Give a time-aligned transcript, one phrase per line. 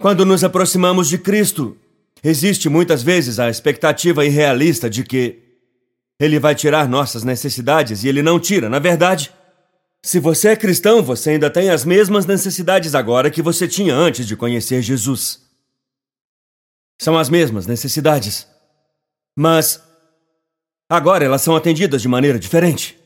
[0.00, 1.76] Quando nos aproximamos de Cristo,
[2.24, 5.42] existe muitas vezes a expectativa irrealista de que
[6.18, 9.30] Ele vai tirar nossas necessidades e Ele não tira, na verdade.
[10.02, 14.26] Se você é cristão, você ainda tem as mesmas necessidades agora que você tinha antes
[14.26, 15.42] de conhecer Jesus.
[16.98, 18.48] São as mesmas necessidades.
[19.38, 19.82] Mas
[20.88, 22.98] agora elas são atendidas de maneira diferente.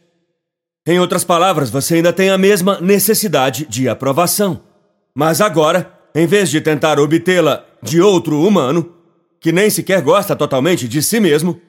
[0.87, 4.63] Em outras palavras, você ainda tem a mesma necessidade de aprovação.
[5.13, 8.95] Mas agora, em vez de tentar obtê-la de outro humano,
[9.41, 11.61] que nem sequer gosta totalmente de si mesmo,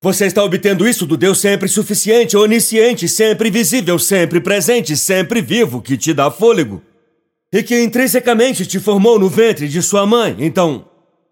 [0.00, 5.82] você está obtendo isso do Deus sempre suficiente, onisciente, sempre visível, sempre presente, sempre vivo,
[5.82, 6.80] que te dá fôlego.
[7.52, 10.36] E que intrinsecamente te formou no ventre de sua mãe.
[10.38, 10.84] Então,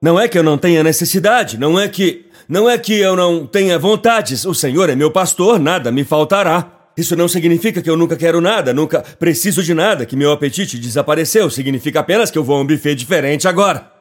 [0.02, 2.26] não é que eu não tenha necessidade, não é que.
[2.48, 4.44] Não é que eu não tenha vontades.
[4.44, 6.75] O Senhor é meu pastor, nada me faltará.
[6.96, 10.78] Isso não significa que eu nunca quero nada, nunca preciso de nada, que meu apetite
[10.78, 11.50] desapareceu.
[11.50, 13.92] Significa apenas que eu vou a um buffet diferente agora.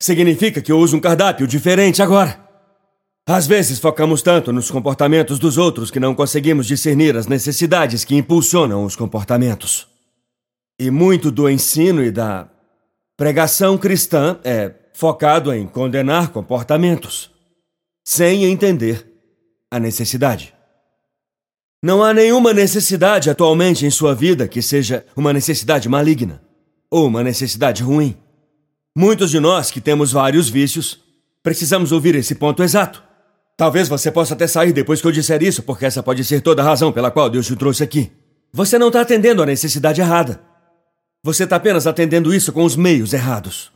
[0.00, 2.40] Significa que eu uso um cardápio diferente agora.
[3.28, 8.14] Às vezes focamos tanto nos comportamentos dos outros que não conseguimos discernir as necessidades que
[8.14, 9.86] impulsionam os comportamentos.
[10.78, 12.48] E muito do ensino e da
[13.16, 17.30] pregação cristã é focado em condenar comportamentos,
[18.04, 19.06] sem entender
[19.70, 20.55] a necessidade.
[21.82, 26.42] Não há nenhuma necessidade atualmente em sua vida que seja uma necessidade maligna
[26.90, 28.16] ou uma necessidade ruim.
[28.96, 31.00] Muitos de nós que temos vários vícios
[31.42, 33.02] precisamos ouvir esse ponto exato.
[33.56, 36.62] Talvez você possa até sair depois que eu disser isso, porque essa pode ser toda
[36.62, 38.12] a razão pela qual Deus te trouxe aqui.
[38.52, 40.42] Você não está atendendo a necessidade errada.
[41.22, 43.72] Você está apenas atendendo isso com os meios errados.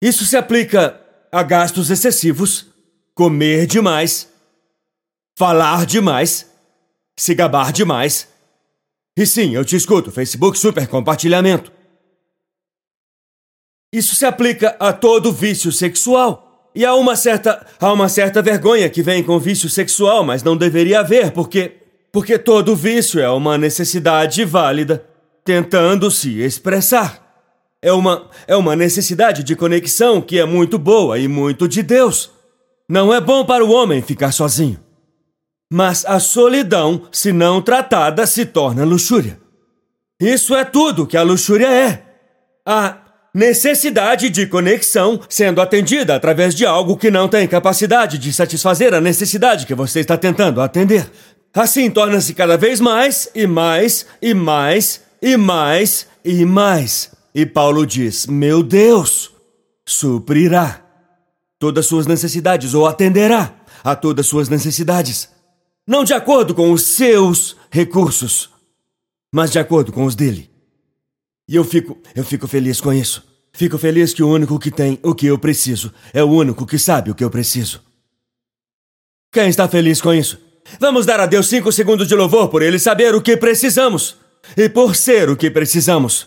[0.00, 1.00] Isso se aplica
[1.32, 2.66] a gastos excessivos,
[3.16, 4.28] comer demais,
[5.34, 6.46] falar demais,
[7.18, 8.28] se gabar demais.
[9.16, 11.72] E sim, eu te escuto, Facebook super compartilhamento.
[13.90, 16.70] Isso se aplica a todo vício sexual.
[16.74, 20.54] E há uma certa, há uma certa vergonha que vem com vício sexual, mas não
[20.54, 21.78] deveria haver, porque
[22.12, 25.04] porque todo vício é uma necessidade válida
[25.44, 27.22] tentando se expressar.
[27.80, 32.35] É uma é uma necessidade de conexão que é muito boa e muito de Deus.
[32.88, 34.78] Não é bom para o homem ficar sozinho.
[35.70, 39.38] Mas a solidão, se não tratada, se torna luxúria.
[40.20, 42.02] Isso é tudo que a luxúria é.
[42.64, 42.98] A
[43.34, 49.00] necessidade de conexão sendo atendida através de algo que não tem capacidade de satisfazer a
[49.00, 51.10] necessidade que você está tentando atender.
[51.52, 57.10] Assim torna-se cada vez mais e mais e mais e mais e mais.
[57.34, 59.32] E Paulo diz: Meu Deus
[59.84, 60.85] suprirá
[61.58, 65.28] todas suas necessidades ou atenderá a todas suas necessidades.
[65.86, 68.50] Não de acordo com os seus recursos,
[69.32, 70.50] mas de acordo com os dele.
[71.48, 73.24] E eu fico, eu fico feliz com isso.
[73.52, 76.78] Fico feliz que o único que tem o que eu preciso é o único que
[76.78, 77.80] sabe o que eu preciso.
[79.32, 80.38] Quem está feliz com isso?
[80.80, 84.16] Vamos dar a Deus cinco segundos de louvor por ele saber o que precisamos
[84.56, 86.26] e por ser o que precisamos.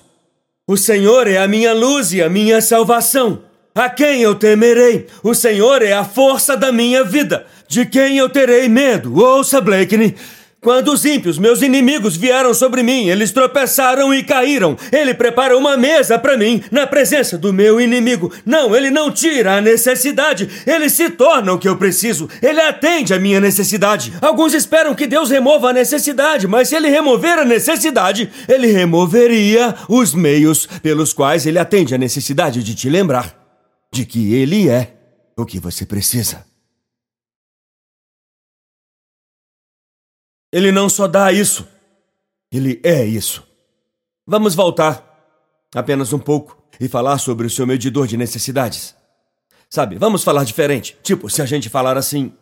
[0.66, 3.49] O Senhor é a minha luz e a minha salvação.
[3.80, 5.08] A quem eu temerei?
[5.24, 7.46] O Senhor é a força da minha vida.
[7.66, 9.18] De quem eu terei medo?
[9.18, 10.18] Ouça, Blakeney.
[10.60, 14.76] Quando os ímpios, meus inimigos, vieram sobre mim, eles tropeçaram e caíram.
[14.92, 18.30] Ele prepara uma mesa para mim, na presença do meu inimigo.
[18.46, 22.28] Não, ele não tira a necessidade, ele se torna o que eu preciso.
[22.42, 24.12] Ele atende a minha necessidade.
[24.22, 29.74] Alguns esperam que Deus remova a necessidade, mas se ele remover a necessidade, ele removeria
[29.88, 33.39] os meios pelos quais ele atende a necessidade de te lembrar
[33.92, 34.96] de que ele é
[35.36, 36.46] o que você precisa.
[40.52, 41.68] Ele não só dá isso,
[42.52, 43.48] ele é isso.
[44.26, 45.06] Vamos voltar
[45.76, 48.96] apenas um pouco e falar sobre o seu medidor de necessidades.
[49.70, 50.98] Sabe, vamos falar diferente.
[51.04, 52.34] Tipo, se a gente falar assim: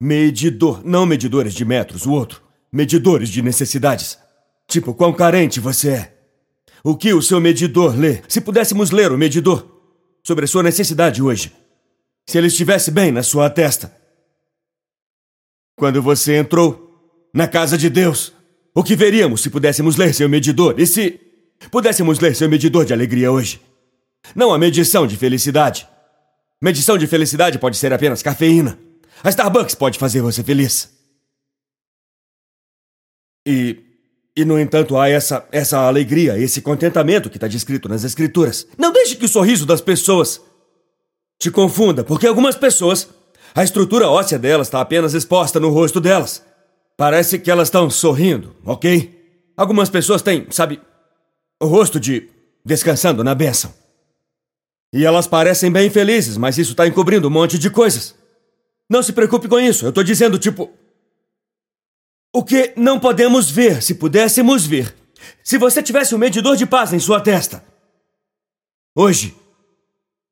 [0.00, 4.18] medidor, não medidores de metros, o outro, medidores de necessidades.
[4.66, 6.18] Tipo, quão carente você é.
[6.84, 8.22] O que o seu medidor lê?
[8.28, 9.71] Se pudéssemos ler o medidor
[10.22, 11.52] sobre sua necessidade hoje.
[12.26, 13.94] Se ele estivesse bem na sua testa.
[15.76, 16.92] Quando você entrou,
[17.32, 18.32] na casa de Deus.
[18.74, 20.78] O que veríamos se pudéssemos ler seu medidor?
[20.78, 21.20] E se
[21.70, 23.60] pudéssemos ler seu medidor de alegria hoje?
[24.34, 25.88] Não a medição de felicidade.
[26.60, 28.78] Medição de felicidade pode ser apenas cafeína.
[29.22, 30.92] A Starbucks pode fazer você feliz.
[33.46, 33.91] E.
[34.36, 38.66] E, no entanto, há essa, essa alegria, esse contentamento que está descrito nas Escrituras.
[38.78, 40.40] Não deixe que o sorriso das pessoas
[41.38, 43.08] te confunda, porque algumas pessoas,
[43.54, 46.42] a estrutura óssea delas está apenas exposta no rosto delas.
[46.96, 49.22] Parece que elas estão sorrindo, ok?
[49.56, 50.80] algumas pessoas têm, sabe,
[51.60, 52.28] o rosto de
[52.64, 53.72] descansando na bênção.
[54.92, 58.14] E elas parecem bem felizes, mas isso está encobrindo um monte de coisas.
[58.90, 59.86] Não se preocupe com isso.
[59.86, 60.70] Eu tô dizendo, tipo.
[62.32, 64.94] O que não podemos ver se pudéssemos ver.
[65.44, 67.64] Se você tivesse um medidor de paz em sua testa.
[68.96, 69.36] Hoje.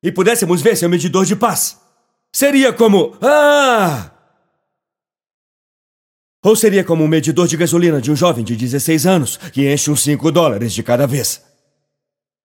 [0.03, 1.79] E pudéssemos ver seu medidor de paz.
[2.35, 3.17] Seria como.
[3.21, 4.13] Ah!
[6.43, 9.91] Ou seria como um medidor de gasolina de um jovem de 16 anos que enche
[9.91, 11.50] uns 5 dólares de cada vez.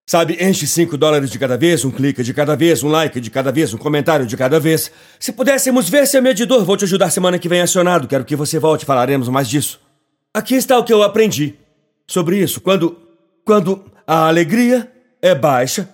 [0.08, 3.32] Sabe, enche 5 dólares de cada vez, um clique de cada vez, um like de
[3.32, 4.92] cada vez, um comentário de cada vez.
[5.20, 8.08] Se pudéssemos ver seu medidor, vou te ajudar semana que vem acionado.
[8.08, 9.82] Quero que você volte, falaremos mais disso.
[10.32, 11.56] Aqui está o que eu aprendi
[12.08, 12.62] sobre isso.
[12.62, 13.04] Quando.
[13.46, 14.92] Quando a alegria
[15.22, 15.88] é baixa,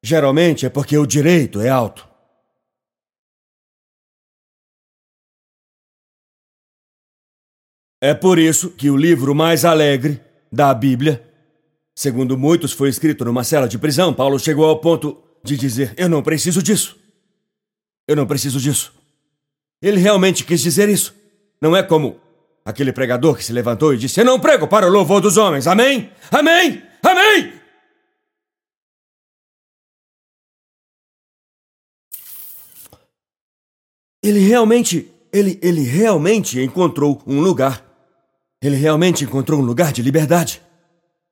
[0.00, 2.08] geralmente é porque o direito é alto.
[8.00, 11.29] É por isso que o livro mais alegre da Bíblia
[12.00, 14.14] Segundo muitos, foi escrito numa cela de prisão.
[14.14, 16.98] Paulo chegou ao ponto de dizer: Eu não preciso disso.
[18.08, 18.94] Eu não preciso disso.
[19.82, 21.14] Ele realmente quis dizer isso.
[21.60, 22.18] Não é como
[22.64, 25.66] aquele pregador que se levantou e disse: Eu não prego para o louvor dos homens.
[25.66, 26.10] Amém?
[26.30, 26.82] Amém?
[27.02, 27.52] Amém?
[34.22, 37.84] Ele realmente, ele, ele realmente encontrou um lugar.
[38.62, 40.62] Ele realmente encontrou um lugar de liberdade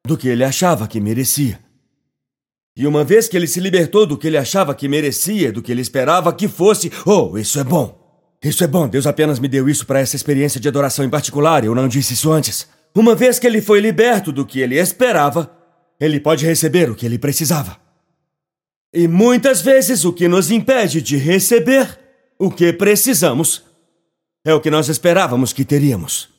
[0.08, 1.60] do que ele achava que merecia.
[2.74, 5.70] E uma vez que ele se libertou do que ele achava que merecia, do que
[5.70, 7.96] ele esperava que fosse, oh, isso é bom.
[8.42, 11.64] Isso é bom, Deus apenas me deu isso para essa experiência de adoração em particular,
[11.64, 12.68] eu não disse isso antes.
[12.94, 15.50] Uma vez que ele foi liberto do que ele esperava,
[16.00, 17.76] ele pode receber o que ele precisava.
[18.94, 21.98] E muitas vezes o que nos impede de receber
[22.38, 23.64] o que precisamos
[24.44, 26.37] é o que nós esperávamos que teríamos.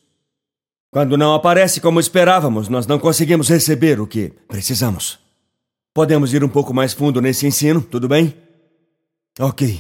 [0.92, 5.20] Quando não aparece como esperávamos, nós não conseguimos receber o que precisamos.
[5.94, 8.36] Podemos ir um pouco mais fundo nesse ensino, tudo bem?
[9.40, 9.80] Ok.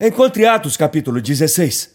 [0.00, 1.94] Encontre Atos capítulo 16.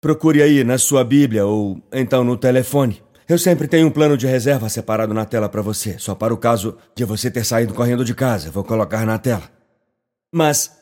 [0.00, 3.00] Procure aí na sua Bíblia ou então no telefone.
[3.28, 6.38] Eu sempre tenho um plano de reserva separado na tela para você, só para o
[6.38, 8.50] caso de você ter saído correndo de casa.
[8.50, 9.48] Vou colocar na tela.
[10.34, 10.76] Mas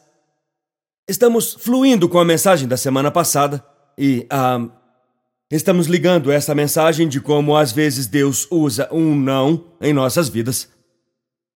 [1.09, 3.65] estamos fluindo com a mensagem da semana passada
[3.99, 4.86] e a uh,
[5.51, 10.69] Estamos ligando essa mensagem de como às vezes Deus usa um não em nossas vidas.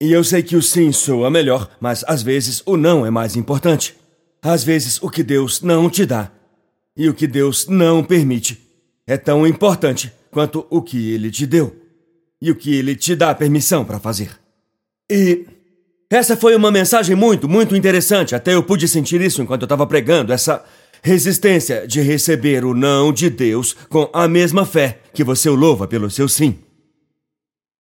[0.00, 3.34] E eu sei que o sim soa melhor, mas às vezes o não é mais
[3.34, 3.96] importante.
[4.40, 6.30] Às vezes o que Deus não te dá
[6.96, 8.60] e o que Deus não permite
[9.08, 11.76] é tão importante quanto o que ele te deu
[12.40, 14.30] e o que ele te dá permissão para fazer.
[15.10, 15.46] E
[16.08, 18.36] essa foi uma mensagem muito, muito interessante.
[18.36, 20.32] Até eu pude sentir isso enquanto eu estava pregando.
[20.32, 20.64] Essa
[21.02, 25.88] Resistência de receber o não de Deus com a mesma fé que você o louva
[25.88, 26.58] pelo seu sim.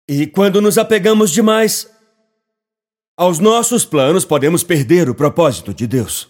[0.09, 1.91] E quando nos apegamos demais
[3.17, 6.29] aos nossos planos, podemos perder o propósito de Deus.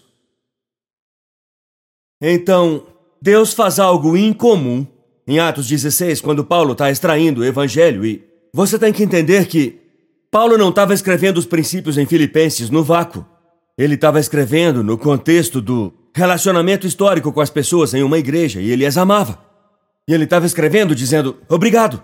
[2.21, 2.87] Então,
[3.21, 4.85] Deus faz algo incomum
[5.27, 8.23] em Atos 16, quando Paulo está extraindo o evangelho, e
[8.53, 9.81] você tem que entender que
[10.29, 13.25] Paulo não estava escrevendo os princípios em Filipenses no vácuo.
[13.77, 18.71] Ele estava escrevendo no contexto do relacionamento histórico com as pessoas em uma igreja e
[18.71, 19.37] ele as amava.
[20.07, 22.01] E ele estava escrevendo dizendo: Obrigado,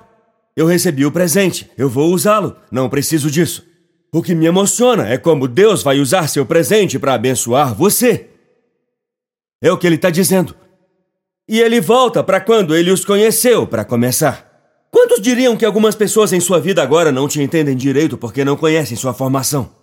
[0.55, 3.65] eu recebi o presente, eu vou usá-lo, não preciso disso.
[4.13, 8.29] O que me emociona é como Deus vai usar seu presente para abençoar você.
[9.61, 10.53] É o que ele está dizendo.
[11.47, 14.51] E ele volta para quando ele os conheceu, para começar.
[14.91, 18.57] Quantos diriam que algumas pessoas em sua vida agora não te entendem direito porque não
[18.57, 19.80] conhecem sua formação?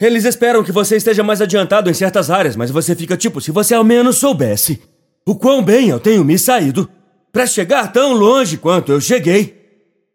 [0.00, 3.50] Eles esperam que você esteja mais adiantado em certas áreas, mas você fica tipo, se
[3.50, 4.82] você ao menos soubesse
[5.26, 6.90] o quão bem eu tenho me saído
[7.30, 9.60] para chegar tão longe quanto eu cheguei.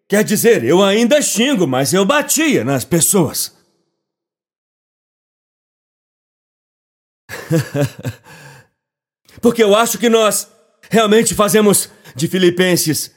[0.07, 3.55] Quer dizer, eu ainda xingo, mas eu batia nas pessoas.
[9.41, 10.49] Porque eu acho que nós
[10.89, 13.11] realmente fazemos de Filipenses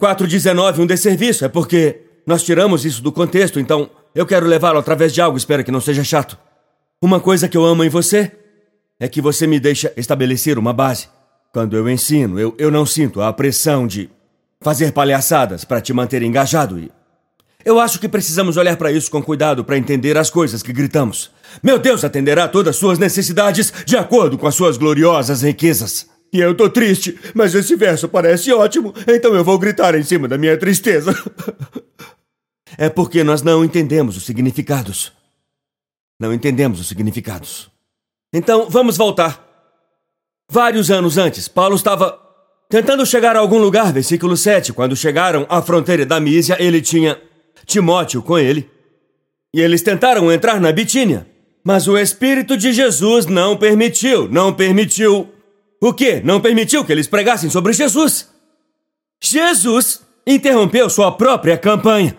[0.00, 1.44] 4,19 um desserviço.
[1.44, 5.64] É porque nós tiramos isso do contexto, então eu quero levá-lo através de algo, espero
[5.64, 6.38] que não seja chato.
[7.00, 8.30] Uma coisa que eu amo em você
[9.00, 11.08] é que você me deixa estabelecer uma base.
[11.52, 14.08] Quando eu ensino, eu, eu não sinto a pressão de
[14.60, 16.90] fazer palhaçadas para te manter engajado e.
[17.64, 21.30] Eu acho que precisamos olhar para isso com cuidado para entender as coisas que gritamos.
[21.62, 26.08] Meu Deus atenderá todas suas necessidades de acordo com as suas gloriosas riquezas.
[26.32, 30.26] E eu tô triste, mas esse verso parece ótimo, então eu vou gritar em cima
[30.26, 31.14] da minha tristeza.
[32.78, 35.12] É porque nós não entendemos os significados.
[36.18, 37.70] Não entendemos os significados.
[38.32, 39.44] Então, vamos voltar.
[40.50, 42.18] Vários anos antes, Paulo estava
[42.68, 44.72] tentando chegar a algum lugar, versículo 7.
[44.72, 47.20] Quando chegaram à fronteira da Mísia, ele tinha
[47.66, 48.70] Timóteo com ele.
[49.54, 51.26] E eles tentaram entrar na Bitínia.
[51.64, 55.32] Mas o Espírito de Jesus não permitiu, não permitiu.
[55.80, 56.20] O quê?
[56.24, 58.28] Não permitiu que eles pregassem sobre Jesus.
[59.22, 62.16] Jesus interrompeu sua própria campanha.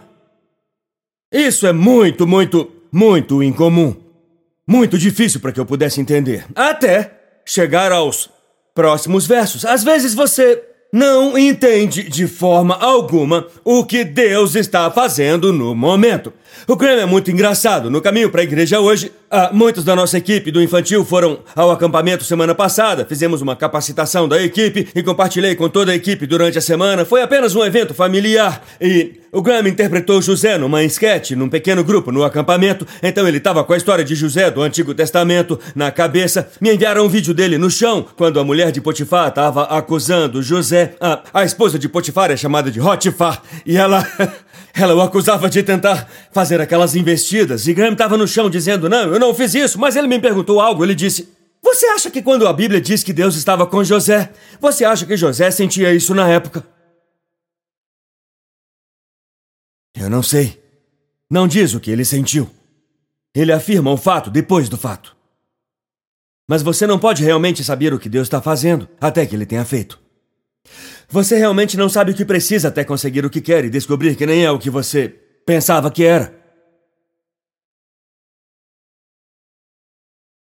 [1.33, 3.95] Isso é muito, muito, muito incomum.
[4.67, 6.45] Muito difícil para que eu pudesse entender.
[6.55, 7.11] Até
[7.43, 8.29] chegar aos
[8.75, 9.65] próximos versos.
[9.65, 10.61] Às vezes você
[10.93, 16.31] não entende de forma alguma o que Deus está fazendo no momento.
[16.67, 17.89] O Graham é muito engraçado.
[17.89, 21.71] No caminho para a igreja hoje, ah, muitos da nossa equipe do infantil foram ao
[21.71, 23.03] acampamento semana passada.
[23.03, 27.03] Fizemos uma capacitação da equipe e compartilhei com toda a equipe durante a semana.
[27.03, 32.11] Foi apenas um evento familiar e o Graham interpretou José numa esquete, num pequeno grupo
[32.11, 32.85] no acampamento.
[33.01, 36.51] Então ele estava com a história de José do Antigo Testamento na cabeça.
[36.61, 40.93] Me enviaram um vídeo dele no chão quando a mulher de Potifar estava acusando José.
[41.01, 44.07] Ah, a esposa de Potifar é chamada de Hotifar e ela
[44.75, 49.13] ela o acusava de tentar fazer aquelas investidas e Graham estava no chão dizendo: Não,
[49.13, 50.83] eu não fiz isso, mas ele me perguntou algo.
[50.83, 51.29] Ele disse:
[51.61, 55.15] Você acha que quando a Bíblia diz que Deus estava com José, você acha que
[55.15, 56.65] José sentia isso na época?
[59.95, 60.59] Eu não sei.
[61.29, 62.49] Não diz o que ele sentiu.
[63.33, 65.15] Ele afirma o fato depois do fato.
[66.47, 69.63] Mas você não pode realmente saber o que Deus está fazendo até que ele tenha
[69.63, 69.99] feito.
[71.10, 74.25] Você realmente não sabe o que precisa até conseguir o que quer e descobrir que
[74.25, 75.10] nem é o que você
[75.45, 76.33] pensava que era.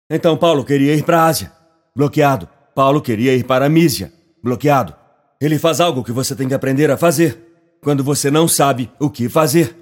[0.10, 1.52] Então Paulo queria ir para a Ásia,
[1.96, 2.48] bloqueado.
[2.76, 4.14] Paulo queria ir para a Mísia,
[4.44, 4.96] bloqueado.
[5.40, 7.38] Ele faz algo que você tem que aprender a fazer
[7.82, 9.76] quando você não sabe o que fazer.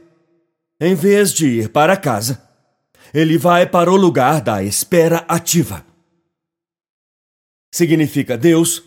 [0.80, 2.42] Em vez de ir para casa,
[3.14, 5.86] ele vai para o lugar da espera ativa.
[7.74, 8.84] Significa Deus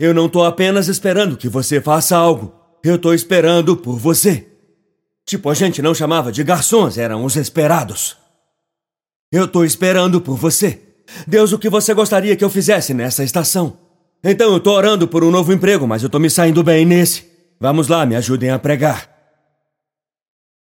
[0.00, 2.54] eu não tô apenas esperando que você faça algo.
[2.82, 4.46] Eu tô esperando por você.
[5.26, 8.16] Tipo, a gente não chamava de garçons, eram os esperados.
[9.30, 10.80] Eu tô esperando por você.
[11.26, 13.76] Deus, o que você gostaria que eu fizesse nessa estação?
[14.24, 17.30] Então eu tô orando por um novo emprego, mas eu tô me saindo bem nesse.
[17.60, 19.10] Vamos lá, me ajudem a pregar.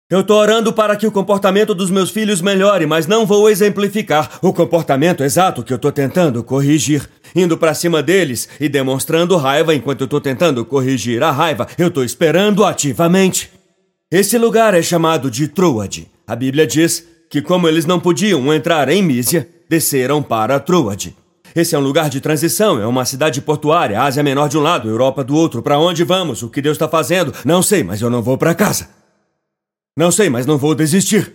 [0.08, 4.38] Eu tô orando para que o comportamento dos meus filhos melhore, mas não vou exemplificar
[4.42, 7.10] o comportamento exato que eu tô tentando corrigir.
[7.34, 11.90] Indo para cima deles e demonstrando raiva enquanto eu tô tentando corrigir a raiva, eu
[11.90, 13.50] tô esperando ativamente.
[14.10, 16.08] Esse lugar é chamado de Troade.
[16.26, 21.16] A Bíblia diz que, como eles não podiam entrar em Mísia, desceram para Troade.
[21.54, 24.88] Esse é um lugar de transição, é uma cidade portuária, Ásia Menor de um lado,
[24.88, 25.62] Europa do outro.
[25.62, 26.42] Para onde vamos?
[26.42, 27.32] O que Deus está fazendo?
[27.44, 28.88] Não sei, mas eu não vou para casa.
[29.96, 31.32] Não sei, mas não vou desistir.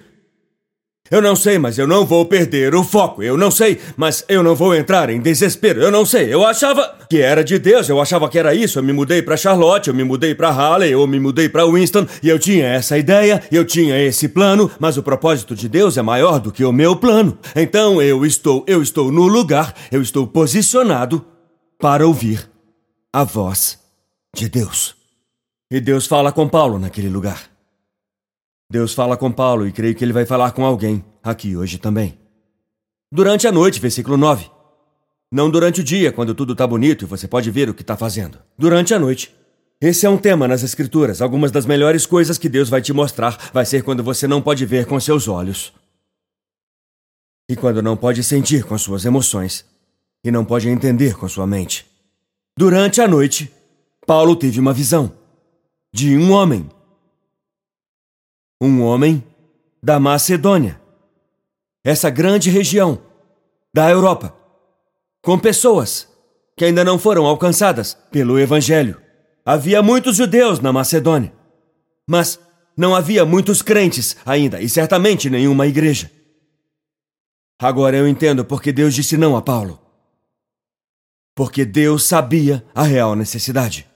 [1.12, 3.24] Eu não sei, mas eu não vou perder o foco.
[3.24, 5.82] Eu não sei, mas eu não vou entrar em desespero.
[5.82, 6.34] Eu não sei.
[6.34, 7.90] Eu achava que era de Deus.
[7.90, 8.80] Eu achava que era isso.
[8.80, 12.06] Eu me mudei para Charlotte, eu me mudei para Raleigh, eu me mudei para Winston
[12.22, 16.02] e eu tinha essa ideia, eu tinha esse plano, mas o propósito de Deus é
[16.02, 17.38] maior do que o meu plano.
[17.56, 21.26] Então eu estou, eu estou no lugar, eu estou posicionado
[21.80, 22.50] para ouvir
[23.12, 23.80] a voz
[24.36, 24.96] de Deus.
[25.72, 27.59] E Deus fala com Paulo naquele lugar.
[28.72, 32.20] Deus fala com Paulo e creio que ele vai falar com alguém aqui hoje também.
[33.12, 34.48] Durante a noite, versículo 9.
[35.32, 37.98] Não durante o dia, quando tudo está bonito e você pode ver o que está
[37.98, 38.38] fazendo.
[38.56, 39.36] Durante a noite.
[39.82, 41.20] Esse é um tema nas Escrituras.
[41.20, 44.66] Algumas das melhores coisas que Deus vai te mostrar vai ser quando você não pode
[44.68, 45.74] ver com seus olhos.
[47.50, 49.66] E quando não pode sentir com suas emoções.
[50.24, 51.88] E não pode entender com sua mente.
[52.56, 53.52] Durante a noite,
[54.06, 55.12] Paulo teve uma visão
[55.92, 56.70] de um homem
[58.62, 59.24] um homem
[59.82, 60.80] da Macedônia,
[61.84, 63.02] essa grande região
[63.74, 64.36] da Europa,
[65.22, 66.08] com pessoas
[66.58, 69.02] que ainda não foram alcançadas pelo Evangelho.
[69.46, 71.34] Havia muitos judeus na Macedônia,
[72.06, 72.40] mas
[72.76, 76.12] não havia muitos crentes ainda, e certamente nenhuma igreja.
[77.62, 79.80] Agora eu entendo porque Deus disse não a Paulo.
[81.36, 83.88] Porque Deus sabia a real necessidade.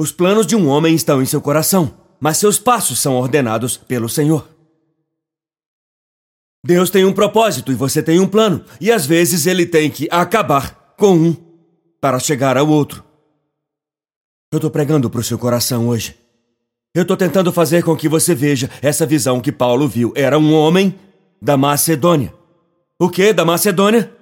[0.00, 4.08] Os planos de um homem estão em seu coração, mas seus passos são ordenados pelo
[4.08, 4.48] Senhor.
[6.64, 10.06] Deus tem um propósito e você tem um plano, e às vezes ele tem que
[10.08, 11.36] acabar com um
[12.00, 13.02] para chegar ao outro.
[14.52, 16.16] Eu estou pregando para o seu coração hoje.
[16.94, 20.12] Eu estou tentando fazer com que você veja essa visão que Paulo viu.
[20.14, 20.96] Era um homem
[21.42, 22.32] da Macedônia.
[23.00, 24.12] O que da Macedônia?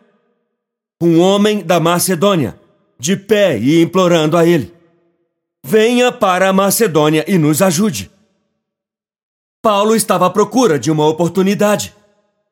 [1.03, 2.59] Um homem da Macedônia,
[2.99, 4.75] de pé e implorando a ele.
[5.69, 8.09] Venha para a Macedônia e nos ajude.
[9.61, 11.93] Paulo estava à procura de uma oportunidade.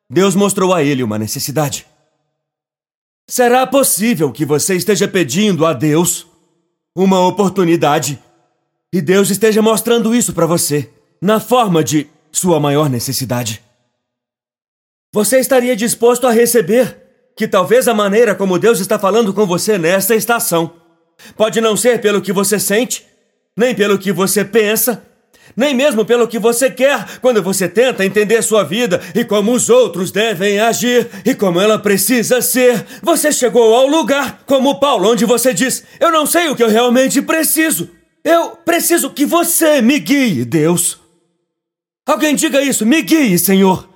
[0.09, 1.87] Deus mostrou a ele uma necessidade.
[3.25, 6.27] Será possível que você esteja pedindo a Deus
[6.93, 8.21] uma oportunidade
[8.91, 10.91] e Deus esteja mostrando isso para você
[11.21, 13.63] na forma de sua maior necessidade?
[15.13, 19.77] Você estaria disposto a receber que talvez a maneira como Deus está falando com você
[19.77, 20.83] nesta estação
[21.35, 23.05] pode não ser pelo que você sente,
[23.57, 25.03] nem pelo que você pensa,
[25.55, 29.69] nem mesmo pelo que você quer quando você tenta entender sua vida e como os
[29.69, 32.85] outros devem agir e como ela precisa ser.
[33.01, 36.69] Você chegou ao lugar, como Paulo, onde você diz: Eu não sei o que eu
[36.69, 37.89] realmente preciso.
[38.23, 40.99] Eu preciso que você me guie, Deus.
[42.07, 43.87] Alguém diga isso, me guie, Senhor.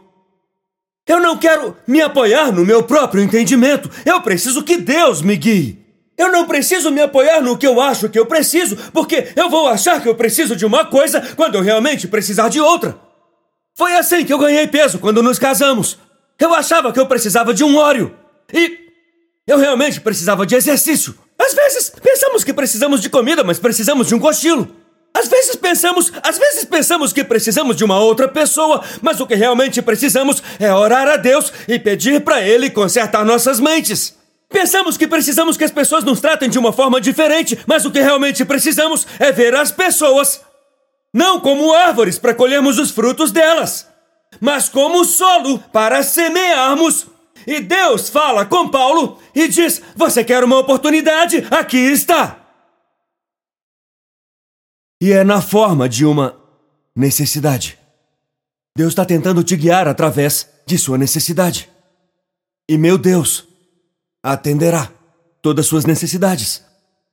[1.08, 3.90] Eu não quero me apoiar no meu próprio entendimento.
[4.06, 5.80] Eu preciso que Deus me guie.
[6.20, 9.70] Eu não preciso me apoiar no que eu acho que eu preciso, porque eu vou
[9.70, 13.00] achar que eu preciso de uma coisa quando eu realmente precisar de outra.
[13.74, 15.98] Foi assim que eu ganhei peso quando nos casamos.
[16.38, 18.14] Eu achava que eu precisava de um óleo.
[18.54, 18.80] E
[19.48, 21.16] eu realmente precisava de exercício.
[21.40, 24.76] Às vezes pensamos que precisamos de comida, mas precisamos de um cochilo.
[25.14, 29.36] Às vezes pensamos, às vezes pensamos que precisamos de uma outra pessoa, mas o que
[29.36, 34.19] realmente precisamos é orar a Deus e pedir para ele consertar nossas mentes.
[34.50, 38.02] Pensamos que precisamos que as pessoas nos tratem de uma forma diferente, mas o que
[38.02, 40.42] realmente precisamos é ver as pessoas
[41.14, 43.88] não como árvores para colhermos os frutos delas,
[44.42, 47.08] mas como solo para semearmos.
[47.46, 51.48] E Deus fala com Paulo e diz: Você quer uma oportunidade?
[51.52, 52.38] Aqui está.
[55.02, 56.36] E é na forma de uma
[56.96, 57.80] necessidade.
[58.76, 61.70] Deus está tentando te guiar através de sua necessidade.
[62.68, 63.49] E meu Deus
[64.24, 64.92] atenderá
[65.42, 66.64] todas suas necessidades.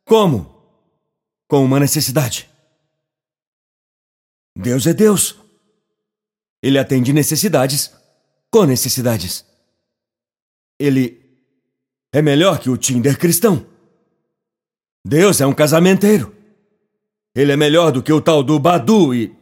[0.05, 0.55] Como?
[1.49, 2.51] Com uma necessidade.
[4.57, 5.37] Deus é Deus.
[6.63, 7.93] Ele atende necessidades
[8.51, 9.45] com necessidades.
[10.79, 11.23] Ele
[12.13, 13.67] é melhor que o Tinder cristão.
[15.05, 16.35] Deus é um casamenteiro.
[17.35, 19.37] Ele é melhor do que o tal do Badu e.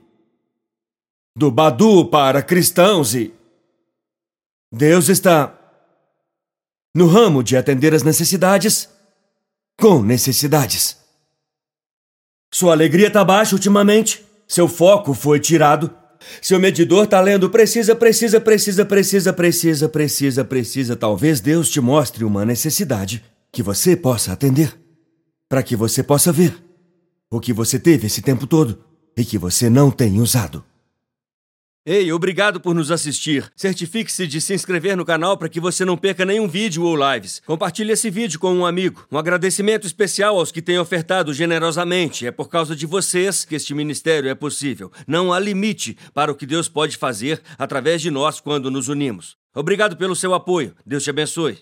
[1.36, 3.32] Do Badu para cristãos e.
[4.72, 5.56] Deus está.
[6.94, 8.88] No ramo de atender as necessidades
[9.76, 10.96] com necessidades.
[12.52, 15.92] Sua alegria está baixa ultimamente, seu foco foi tirado,
[16.40, 20.96] seu medidor está lendo precisa, precisa, precisa, precisa, precisa, precisa, precisa.
[20.96, 24.72] Talvez Deus te mostre uma necessidade que você possa atender,
[25.48, 26.56] para que você possa ver
[27.30, 28.84] o que você teve esse tempo todo
[29.16, 30.64] e que você não tem usado.
[31.86, 33.52] Ei, obrigado por nos assistir.
[33.54, 37.42] Certifique-se de se inscrever no canal para que você não perca nenhum vídeo ou lives.
[37.44, 39.06] Compartilhe esse vídeo com um amigo.
[39.12, 42.26] Um agradecimento especial aos que têm ofertado generosamente.
[42.26, 44.90] É por causa de vocês que este ministério é possível.
[45.06, 49.36] Não há limite para o que Deus pode fazer através de nós quando nos unimos.
[49.54, 50.74] Obrigado pelo seu apoio.
[50.86, 51.58] Deus te abençoe.